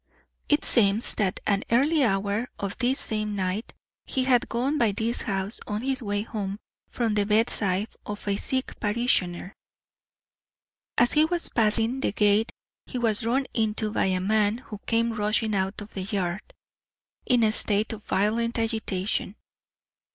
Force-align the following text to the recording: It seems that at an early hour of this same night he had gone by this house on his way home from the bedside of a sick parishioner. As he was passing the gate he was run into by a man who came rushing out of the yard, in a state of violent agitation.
It 0.49 0.65
seems 0.65 1.13
that 1.13 1.39
at 1.45 1.59
an 1.59 1.63
early 1.69 2.03
hour 2.03 2.49
of 2.57 2.75
this 2.79 2.99
same 2.99 3.35
night 3.35 3.75
he 4.03 4.23
had 4.23 4.49
gone 4.49 4.79
by 4.79 4.93
this 4.93 5.21
house 5.21 5.59
on 5.67 5.83
his 5.83 6.01
way 6.01 6.23
home 6.23 6.57
from 6.89 7.13
the 7.13 7.23
bedside 7.27 7.87
of 8.03 8.27
a 8.27 8.35
sick 8.35 8.79
parishioner. 8.79 9.53
As 10.97 11.11
he 11.11 11.23
was 11.23 11.49
passing 11.49 11.99
the 11.99 12.11
gate 12.13 12.51
he 12.87 12.97
was 12.97 13.23
run 13.23 13.45
into 13.53 13.91
by 13.91 14.05
a 14.05 14.19
man 14.19 14.57
who 14.57 14.79
came 14.87 15.13
rushing 15.13 15.53
out 15.53 15.79
of 15.81 15.93
the 15.93 16.01
yard, 16.01 16.51
in 17.27 17.43
a 17.43 17.51
state 17.51 17.93
of 17.93 18.01
violent 18.05 18.57
agitation. 18.57 19.35